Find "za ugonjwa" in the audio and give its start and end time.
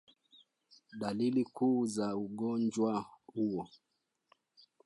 1.85-3.05